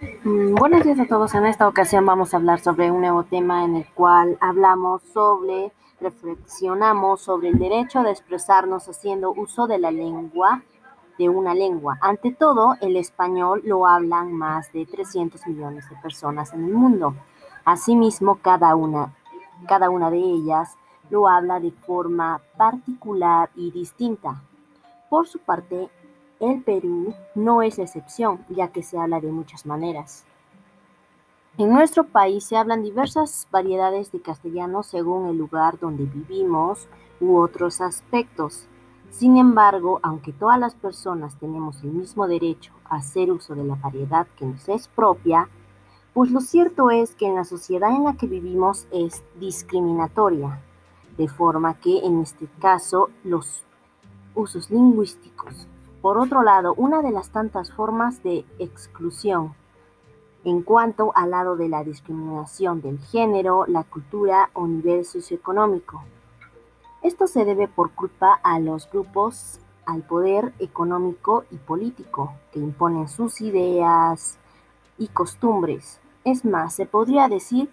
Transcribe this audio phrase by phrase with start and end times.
[0.00, 1.34] Buenos días a todos.
[1.34, 5.72] En esta ocasión vamos a hablar sobre un nuevo tema en el cual hablamos sobre,
[6.00, 10.62] reflexionamos sobre el derecho de expresarnos haciendo uso de la lengua,
[11.18, 11.98] de una lengua.
[12.00, 17.14] Ante todo, el español lo hablan más de 300 millones de personas en el mundo.
[17.64, 19.14] Asimismo, cada una,
[19.68, 20.76] cada una de ellas
[21.10, 24.42] lo habla de forma particular y distinta.
[25.08, 25.88] Por su parte,
[26.40, 30.24] el Perú no es la excepción, ya que se habla de muchas maneras.
[31.56, 36.88] En nuestro país se hablan diversas variedades de castellano según el lugar donde vivimos
[37.20, 38.66] u otros aspectos.
[39.10, 43.76] Sin embargo, aunque todas las personas tenemos el mismo derecho a hacer uso de la
[43.76, 45.48] variedad que nos es propia,
[46.12, 50.60] pues lo cierto es que en la sociedad en la que vivimos es discriminatoria,
[51.16, 53.62] de forma que en este caso los
[54.34, 55.68] usos lingüísticos.
[56.04, 59.54] Por otro lado, una de las tantas formas de exclusión
[60.44, 66.02] en cuanto al lado de la discriminación del género, la cultura o nivel socioeconómico.
[67.00, 73.08] Esto se debe por culpa a los grupos, al poder económico y político, que imponen
[73.08, 74.36] sus ideas
[74.98, 76.00] y costumbres.
[76.22, 77.70] Es más, se podría decir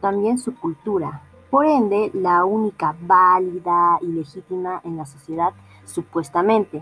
[0.00, 1.22] también su cultura.
[1.50, 5.52] Por ende, la única válida y legítima en la sociedad,
[5.84, 6.80] supuestamente.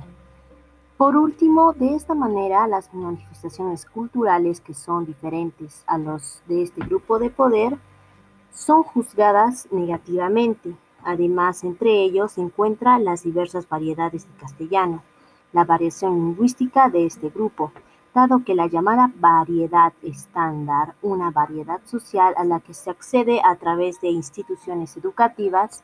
[1.03, 6.81] Por último, de esta manera, las manifestaciones culturales que son diferentes a los de este
[6.81, 7.77] grupo de poder
[8.53, 10.77] son juzgadas negativamente.
[11.03, 15.03] Además, entre ellos se encuentran las diversas variedades de castellano,
[15.53, 17.73] la variación lingüística de este grupo,
[18.15, 23.57] dado que la llamada variedad estándar, una variedad social a la que se accede a
[23.57, 25.83] través de instituciones educativas,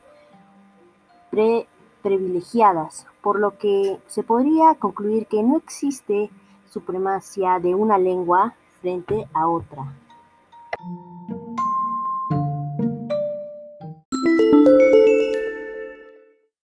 [1.29, 1.67] pre
[2.01, 6.29] privilegiadas, por lo que se podría concluir que no existe
[6.69, 9.93] supremacía de una lengua frente a otra.